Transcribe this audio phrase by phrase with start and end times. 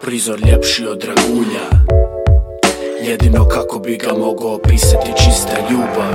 [0.00, 1.64] Prizor ljepši od dragulja.
[3.02, 6.14] Jedino kako bi ga mogao opisati čista ljubav.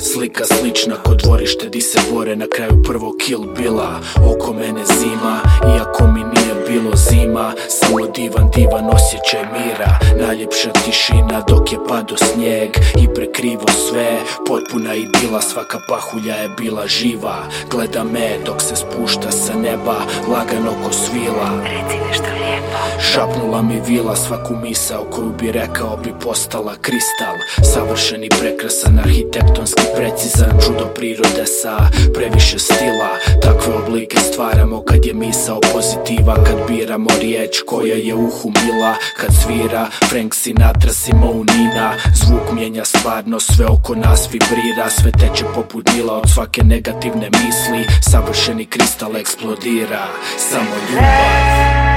[0.00, 4.00] Slika slična kod dvorište di se bore na kraju prvog kill bila
[4.34, 5.40] Oko mene zima,
[5.76, 9.98] iako mi nije bilo zima Samo divan, divan osjećaj mira.
[10.20, 12.70] Najljepša tišina dok je pado snijeg
[13.02, 14.10] I prekrivo sve,
[14.46, 17.38] potpuna idila Svaka pahulja je bila živa.
[17.70, 19.96] Gleda me dok se spušta sa neba
[20.32, 21.50] Lagano ko svila.
[21.64, 23.00] Reci nešto lijepo.
[23.12, 27.34] Šapnula mi vila svaku misao koju bi rekao bi postala kristal.
[27.74, 31.76] Savršen i prekrasan arhitektonski precizan Čudo prirode sa
[32.14, 33.10] previše stila.
[33.42, 38.94] Takve oblike stvaramo kad je misao pozitiva Kad biramo riječ koja je uhu mila.
[39.16, 41.92] Kad svira Frank Sinatra Simonina.
[42.14, 44.90] Zvuk mijenja stvarno sve oko nas vibrira.
[44.90, 47.86] Sve teče poput nila od svake negativne misli.
[48.10, 50.06] Savršeni kristal eksplodira.
[50.38, 51.89] Samo ljubav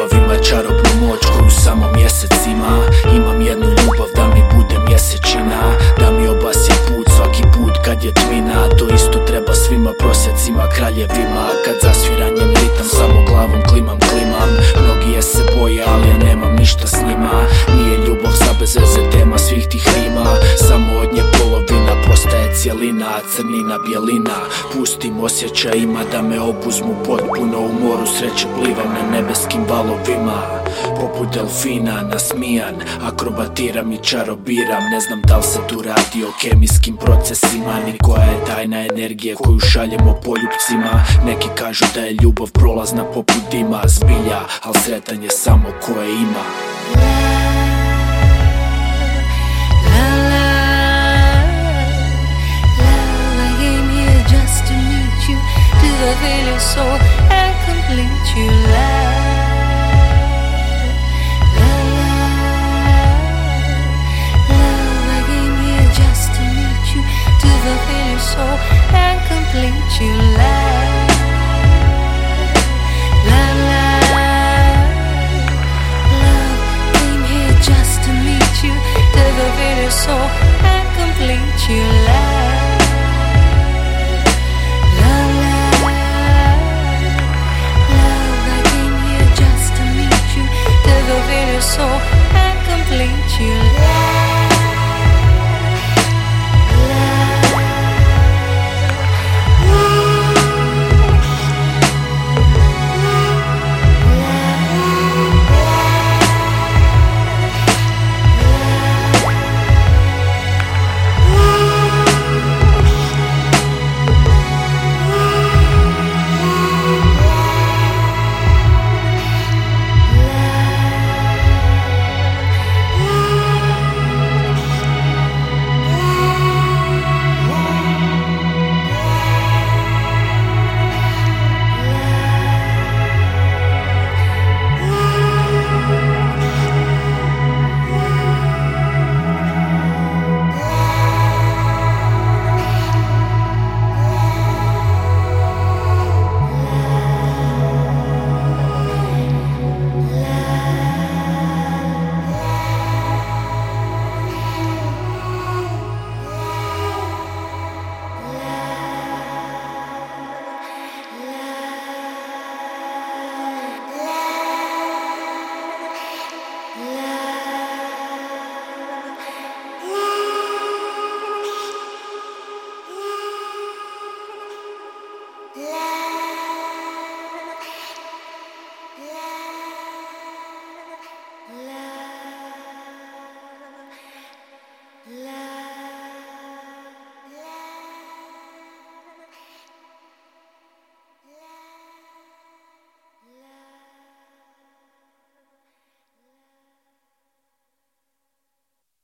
[0.00, 2.76] Ljubav ima čarobnu moć koju samo mjesec ima.
[3.16, 5.60] Imam jednu ljubav da mi bude mjesečina
[5.98, 11.46] Da mi obasje put svaki put kad je tvina To isto treba svima prosjecima, kraljevima.
[11.64, 14.50] Kad zasviranjem ritam samo glavom klimam, klimam.
[14.82, 17.32] Mnogi je se boje ali ja nemam ništa s njima.
[17.76, 18.76] Nije ljubav za bez
[22.62, 24.36] cijelina crnina bjelina.
[24.72, 28.06] Pustim osjećajima da me obuzmu potpuno U moru.
[28.06, 30.42] Sreće plivam na nebeskim valovima.
[31.00, 34.82] Poput delfina nasmijan Akrobatiram i čarobiram.
[34.92, 39.34] Ne znam da li se tu radi o kemijskim procesima Ni koja je tajna energije
[39.34, 41.04] koju šaljemo poljupcima.
[41.26, 46.59] Neki kažu da je ljubav prolazna poput dima Zbilja, al sretan je samo koje ima
[56.10, 56.98] reveal your soul
[57.30, 59.39] and é complete your life.